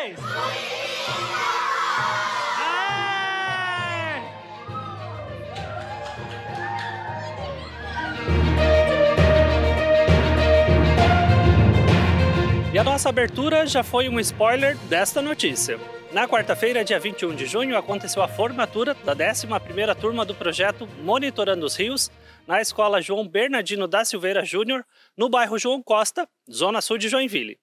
[0.00, 0.18] vez!
[2.58, 4.22] Aê!
[12.72, 15.78] E a nossa abertura já foi um spoiler desta notícia.
[16.12, 21.64] Na quarta-feira, dia 21 de junho, aconteceu a formatura da 11ª turma do projeto Monitorando
[21.64, 22.10] os Rios,
[22.48, 24.84] na Escola João Bernardino da Silveira Júnior,
[25.16, 27.60] no bairro João Costa, zona sul de Joinville.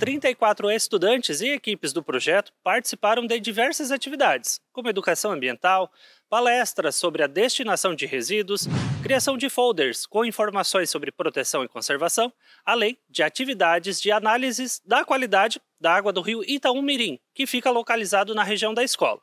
[0.00, 5.92] Os 34 estudantes e equipes do projeto participaram de diversas atividades, como educação ambiental,
[6.26, 8.66] palestras sobre a destinação de resíduos,
[9.02, 12.32] criação de folders com informações sobre proteção e conservação,
[12.64, 18.34] além de atividades de análises da qualidade da água do rio Itaú-Mirim, que fica localizado
[18.34, 19.20] na região da escola.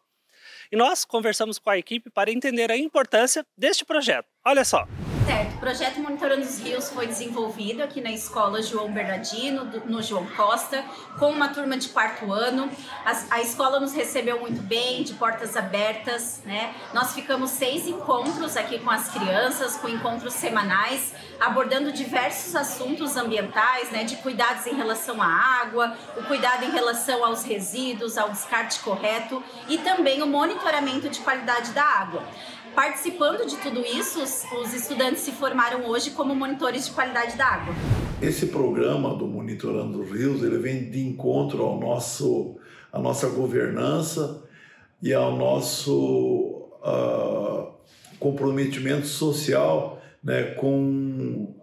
[0.71, 4.27] E nós conversamos com a equipe para entender a importância deste projeto.
[4.45, 4.87] Olha só.
[5.27, 10.25] Certo, o projeto Monitorando os Rios foi desenvolvido aqui na escola João Bernardino, no João
[10.25, 10.85] Costa,
[11.19, 12.71] com uma turma de quarto ano.
[13.03, 16.73] A, a, escola nos recebeu muito bem, de portas abertas, né?
[16.93, 23.91] Nós ficamos seis encontros aqui com as crianças, com encontros semanais, abordando diversos assuntos ambientais,
[23.91, 24.05] né?
[24.05, 29.43] De cuidados em relação à água, o cuidado em relação aos resíduos, ao descarte correto
[29.67, 32.23] e também o monitoramento de qualidade da água.
[32.77, 37.73] Participando de tudo isso, os estudantes se formaram hoje como monitores de qualidade da água.
[38.21, 42.59] Esse programa do Monitorando os Rios, ele vem de encontro ao nosso,
[42.93, 44.43] à nossa governança
[45.01, 47.73] e ao nosso uh,
[48.19, 51.55] comprometimento social né, com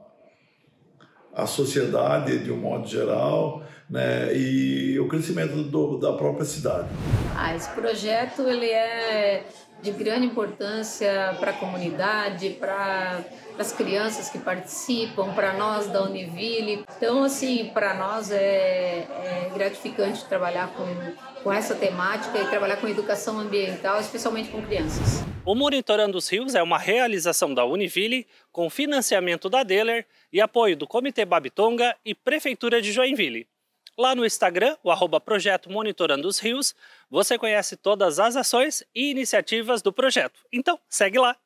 [1.32, 6.88] a sociedade de um modo geral né, e o crescimento do, da própria cidade.
[7.36, 9.44] Ah, esse projeto ele é
[9.82, 13.22] de grande importância para a comunidade, para
[13.58, 16.84] as crianças que participam, para nós da Univille.
[16.96, 22.88] Então, assim, para nós é, é, gratificante trabalhar com, com essa temática e trabalhar com
[22.88, 25.22] educação ambiental, especialmente com crianças.
[25.44, 30.74] O Monitorando os Rios é uma realização da Univille com financiamento da Deller e apoio
[30.74, 33.46] do Comitê Babitonga e Prefeitura de Joinville.
[33.96, 36.74] Lá no Instagram, o arroba Projeto Monitorando os Rios,
[37.08, 40.40] você conhece todas as ações e iniciativas do projeto.
[40.52, 41.36] Então, segue lá!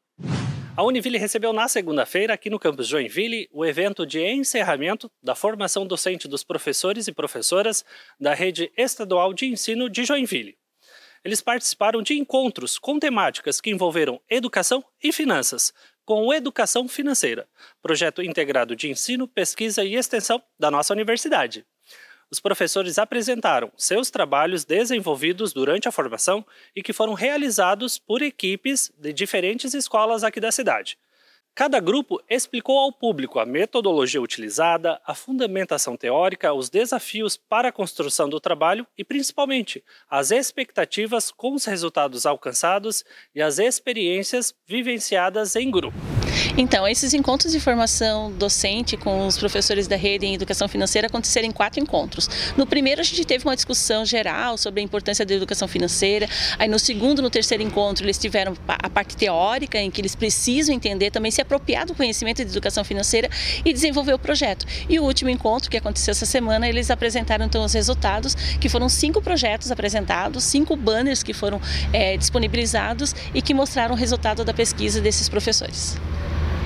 [0.75, 5.87] A Univille recebeu na segunda-feira, aqui no campus Joinville, o evento de encerramento da formação
[5.87, 7.85] docente dos professores e professoras
[8.19, 10.57] da Rede Estadual de Ensino de Joinville.
[11.23, 17.47] Eles participaram de encontros com temáticas que envolveram educação e finanças, com Educação Financeira,
[17.83, 21.67] projeto integrado de ensino, pesquisa e extensão da nossa universidade
[22.31, 26.44] os professores apresentaram seus trabalhos desenvolvidos durante a formação
[26.77, 30.99] e que foram realizados por equipes de diferentes escolas aqui da cidade.
[31.59, 37.73] Cada grupo explicou ao público a metodologia utilizada, a fundamentação teórica, os desafios para a
[37.73, 43.05] construção do trabalho e, principalmente, as expectativas com os resultados alcançados
[43.35, 45.99] e as experiências vivenciadas em grupo.
[46.57, 51.49] Então, esses encontros de formação docente com os professores da rede em educação financeira aconteceram
[51.49, 52.29] em quatro encontros.
[52.57, 56.29] No primeiro, a gente teve uma discussão geral sobre a importância da educação financeira.
[56.59, 60.75] Aí, no segundo, no terceiro encontro, eles tiveram a parte teórica, em que eles precisam
[60.75, 63.31] entender, também se apropriar do conhecimento de educação financeira
[63.65, 64.67] e desenvolver o projeto.
[64.89, 68.89] E o último encontro, que aconteceu essa semana, eles apresentaram então os resultados, que foram
[68.89, 71.61] cinco projetos apresentados, cinco banners que foram
[71.93, 75.97] é, disponibilizados e que mostraram o resultado da pesquisa desses professores.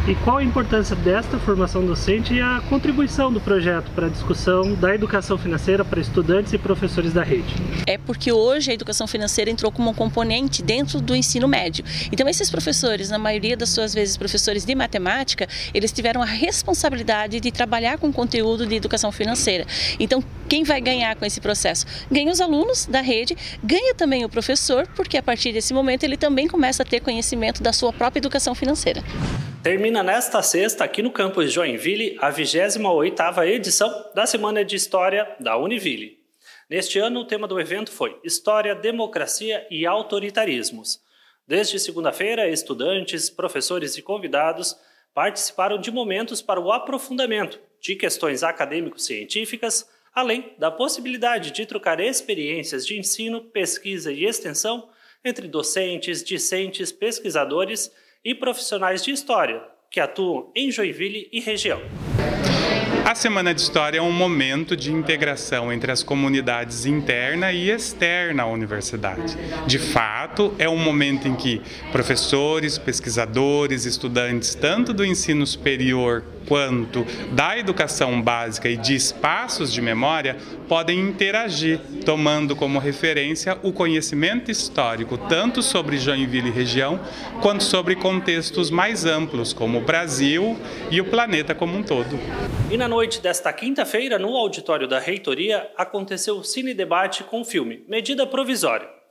[0.04, 4.74] E qual a importância desta formação docente e a contribuição do projeto para a discussão
[4.74, 7.54] da educação financeira para estudantes e professores da rede?
[7.86, 11.84] É porque hoje a educação financeira entrou como um componente dentro do ensino médio.
[12.10, 17.38] Então esses professores, na maioria das suas vezes professores de matemática, eles tiveram a responsabilidade
[17.38, 19.64] de trabalhar com conteúdo de educação financeira.
[20.00, 21.86] Então quem vai ganhar com esse processo?
[22.10, 26.16] Ganha os alunos da rede, ganha também o professor, porque a partir desse momento ele
[26.16, 29.00] também começa a ter conhecimento da sua própria educação financeira.
[29.62, 35.56] Termina nesta sexta, aqui no campus Joinville, a 28ª edição da Semana de História da
[35.56, 36.18] Univille.
[36.68, 41.00] Neste ano, o tema do evento foi História, Democracia e Autoritarismos.
[41.46, 44.76] Desde segunda-feira, estudantes, professores e convidados
[45.14, 52.84] participaram de momentos para o aprofundamento de questões acadêmico-científicas, além da possibilidade de trocar experiências
[52.84, 54.88] de ensino, pesquisa e extensão
[55.24, 57.92] entre docentes, discentes, pesquisadores
[58.24, 61.80] e profissionais de história que atuam em Joinville e região.
[63.04, 68.44] A Semana de História é um momento de integração entre as comunidades interna e externa
[68.44, 69.36] à universidade.
[69.66, 71.60] De fato, é um momento em que
[71.90, 79.80] professores, pesquisadores, estudantes, tanto do ensino superior quanto da educação básica e de espaços de
[79.80, 80.36] memória
[80.68, 87.00] podem interagir, tomando como referência o conhecimento histórico tanto sobre Joinville e região,
[87.40, 90.58] quanto sobre contextos mais amplos, como o Brasil
[90.90, 92.18] e o planeta como um todo.
[92.70, 97.44] E na noite desta quinta-feira, no auditório da reitoria, aconteceu o Cine Debate com o
[97.44, 99.01] filme Medida Provisória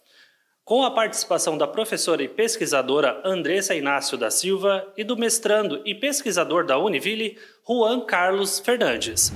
[0.64, 5.96] com a participação da professora e pesquisadora Andressa Inácio da Silva e do mestrando e
[5.96, 7.38] pesquisador da Univille,
[7.68, 9.32] Juan Carlos Fernandes.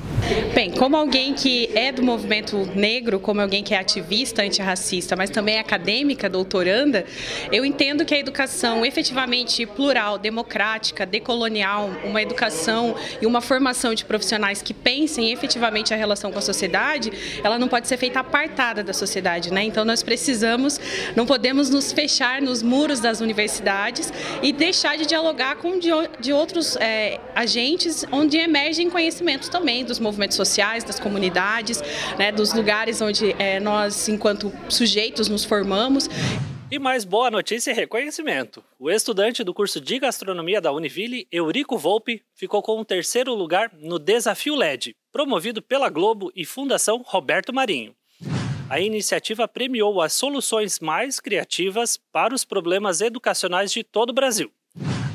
[0.56, 5.30] Bem, como alguém que é do movimento negro, como alguém que é ativista antirracista, mas
[5.30, 7.06] também é acadêmica, doutoranda,
[7.52, 14.04] eu entendo que a educação efetivamente plural, democrática, decolonial, uma educação e uma formação de
[14.04, 17.12] profissionais que pensem efetivamente a relação com a sociedade,
[17.44, 19.64] ela não pode ser feita apartada da sociedade, né?
[19.64, 20.80] Então nós precisamos,
[21.16, 24.12] não podemos nos fechar nos muros das universidades
[24.42, 30.38] e deixar de dialogar com de, outros é, agentes onde emergem conhecimentos também dos movimentos
[30.38, 31.82] sociais, das comunidades,
[32.18, 36.10] né, dos lugares onde é, nós, enquanto sujeitos, nos formamos.
[36.72, 38.64] E mais boa notícia e reconhecimento.
[38.80, 43.72] O estudante do curso de gastronomia da Univille, Eurico Volpe, ficou com o terceiro lugar
[43.80, 47.96] no Desafio LED, promovido pela Globo e Fundação Roberto Marinho.
[48.68, 54.52] A iniciativa premiou as soluções mais criativas para os problemas educacionais de todo o Brasil.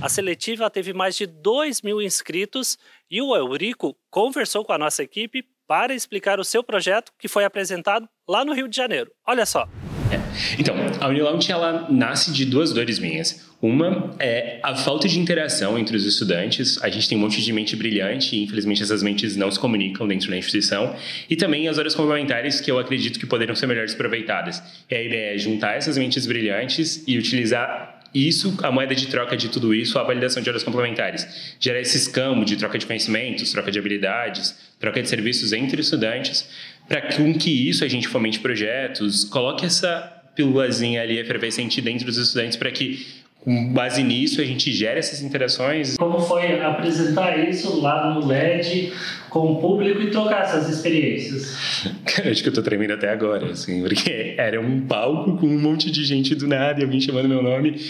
[0.02, 2.79] A seletiva teve mais de 2 mil inscritos
[3.11, 7.44] e o Eurico conversou com a nossa equipe para explicar o seu projeto que foi
[7.44, 9.11] apresentado lá no Rio de Janeiro.
[9.26, 9.69] Olha só.
[10.11, 10.19] É.
[10.58, 13.47] Então, a Unilaunch ela nasce de duas dores minhas.
[13.61, 16.82] Uma é a falta de interação entre os estudantes.
[16.82, 20.08] A gente tem um monte de mente brilhante e, infelizmente, essas mentes não se comunicam
[20.08, 20.97] dentro da instituição.
[21.29, 24.62] E também as horas complementares que eu acredito que poderiam ser melhores aproveitadas.
[24.91, 29.36] E a ideia é juntar essas mentes brilhantes e utilizar isso, a moeda de troca
[29.36, 31.54] de tudo isso, a validação de horas complementares.
[31.60, 36.48] Gerar esse escambo de troca de conhecimentos, troca de habilidades, troca de serviços entre estudantes,
[36.88, 42.06] para que com que isso a gente fomente projetos, coloque essa pílulazinha ali efervescente dentro
[42.06, 43.06] dos estudantes para que
[43.40, 45.96] com base nisso, a gente gera essas interações.
[45.96, 48.92] Como foi apresentar isso lá no LED
[49.31, 51.56] com o público e trocar essas experiências?
[52.04, 55.58] Cara, acho que eu tô tremendo até agora, assim, porque era um palco com um
[55.58, 57.81] monte de gente do nada e alguém chamando meu nome.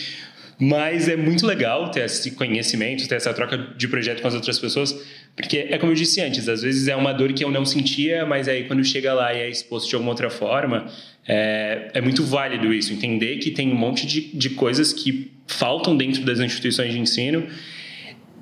[0.63, 4.59] Mas é muito legal ter esse conhecimento, ter essa troca de projeto com as outras
[4.59, 4.95] pessoas,
[5.37, 8.27] porque é como eu disse antes, às vezes é uma dor que eu não sentia,
[8.27, 10.87] mas aí quando chega lá e é exposto de alguma outra forma,
[11.27, 15.97] é, é muito válido isso, entender que tem um monte de, de coisas que faltam
[15.97, 17.47] dentro das instituições de ensino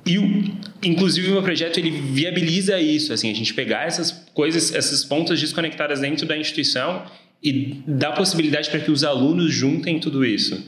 [0.08, 0.16] e,
[0.82, 5.38] inclusive, o meu projeto ele viabiliza isso, assim, a gente pegar essas coisas, essas pontas
[5.38, 7.04] desconectadas dentro da instituição
[7.42, 10.64] e dar possibilidade para que os alunos juntem tudo isso.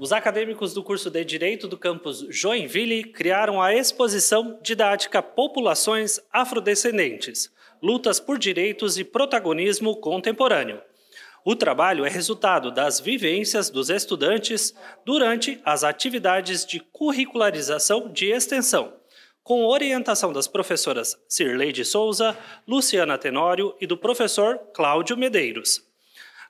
[0.00, 7.52] Os acadêmicos do curso de Direito do campus Joinville criaram a exposição didática Populações Afrodescendentes,
[7.82, 10.80] Lutas por Direitos e Protagonismo Contemporâneo.
[11.44, 14.74] O trabalho é resultado das vivências dos estudantes
[15.04, 18.94] durante as atividades de curricularização de extensão,
[19.44, 22.34] com orientação das professoras Cirlei de Souza,
[22.66, 25.89] Luciana Tenório e do professor Cláudio Medeiros.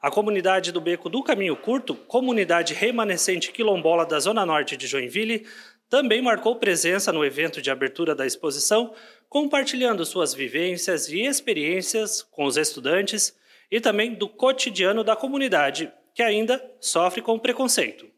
[0.01, 5.47] A comunidade do Beco do Caminho Curto, comunidade remanescente quilombola da Zona Norte de Joinville,
[5.91, 8.95] também marcou presença no evento de abertura da exposição,
[9.29, 13.37] compartilhando suas vivências e experiências com os estudantes
[13.71, 18.09] e também do cotidiano da comunidade, que ainda sofre com preconceito.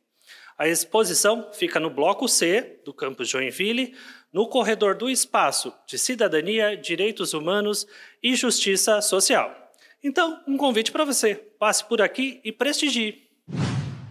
[0.56, 3.92] A exposição fica no Bloco C do campus Joinville,
[4.32, 7.88] no corredor do Espaço de Cidadania, Direitos Humanos
[8.22, 9.61] e Justiça Social.
[10.04, 11.36] Então, um convite para você.
[11.58, 13.22] Passe por aqui e prestigie.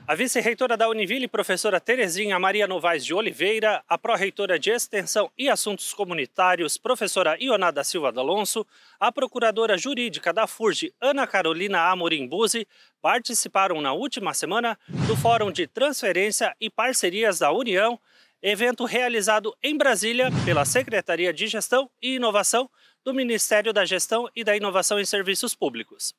[0.07, 5.49] A vice-reitora da Univille, professora Terezinha Maria Novaes de Oliveira, a pró-reitora de Extensão e
[5.49, 8.65] Assuntos Comunitários, professora Ioná da Silva D'Alonso,
[8.99, 12.67] a procuradora jurídica da FURG, Ana Carolina Amorim Buzzi,
[13.01, 17.99] participaram na última semana do Fórum de Transferência e Parcerias da União,
[18.41, 22.69] evento realizado em Brasília pela Secretaria de Gestão e Inovação
[23.03, 26.13] do Ministério da Gestão e da Inovação em Serviços Públicos.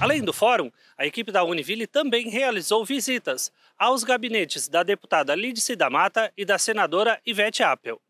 [0.00, 5.74] Além do fórum, a equipe da Univille também realizou visitas aos gabinetes da deputada Lídice
[5.74, 8.00] da Mata e da senadora Ivete Appel.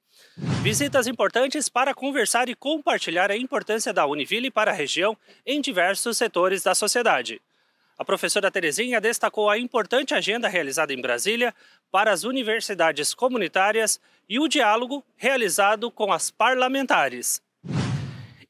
[0.62, 6.16] Visitas importantes para conversar e compartilhar a importância da Univille para a região em diversos
[6.16, 7.40] setores da sociedade.
[7.98, 11.54] A professora Terezinha destacou a importante agenda realizada em Brasília
[11.90, 13.98] para as universidades comunitárias
[14.28, 17.40] e o diálogo realizado com as parlamentares.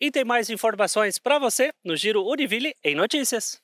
[0.00, 3.62] E tem mais informações para você no Giro Univille em Notícias.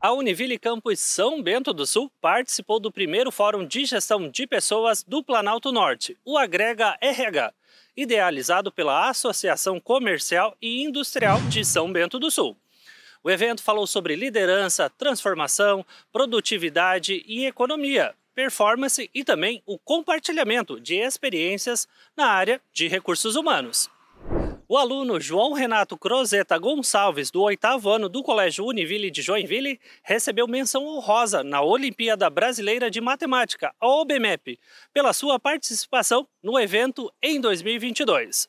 [0.00, 5.02] A Univille Campus São Bento do Sul participou do primeiro Fórum de Gestão de Pessoas
[5.02, 7.52] do Planalto Norte, o Agrega RH,
[7.96, 12.56] idealizado pela Associação Comercial e Industrial de São Bento do Sul.
[13.22, 20.94] O evento falou sobre liderança, transformação, produtividade e economia, performance e também o compartilhamento de
[20.94, 23.90] experiências na área de recursos humanos.
[24.70, 30.46] O aluno João Renato Crozeta Gonçalves, do oitavo ano do Colégio Univille de Joinville, recebeu
[30.46, 34.60] menção honrosa na Olimpíada Brasileira de Matemática, a OBMEP,
[34.92, 38.46] pela sua participação no evento em 2022.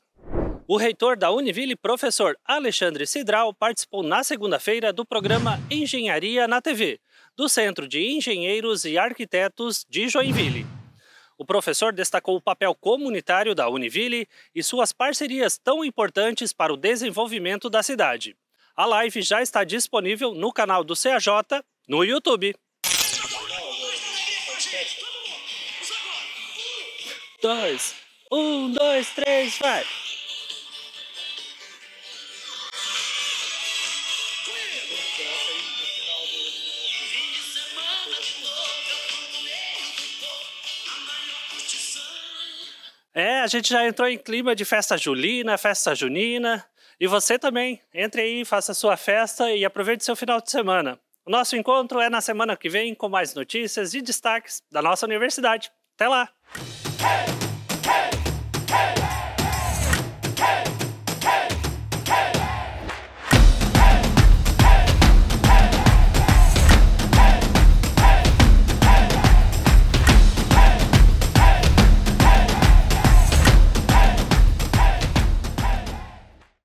[0.72, 7.00] O reitor da Univille, professor Alexandre Cidral, participou na segunda-feira do programa Engenharia na TV,
[7.36, 10.68] do Centro de Engenheiros e Arquitetos de Joinville.
[11.40, 16.78] O professor destacou o papel comunitário da Univille e suas parcerias tão importantes para o
[16.78, 18.38] desenvolvimento da cidade.
[18.76, 22.56] A live já está disponível no canal do CAJ no YouTube.
[27.42, 27.96] Dois,
[28.32, 29.84] um, dois, três, vai!
[43.20, 46.66] É, a gente já entrou em clima de festa julina, festa junina.
[46.98, 50.98] E você também, entre aí, faça sua festa e aproveite seu final de semana.
[51.26, 55.06] O nosso encontro é na semana que vem com mais notícias e destaques da nossa
[55.06, 55.70] universidade.
[55.96, 56.30] Até lá!
[57.02, 57.49] Hey!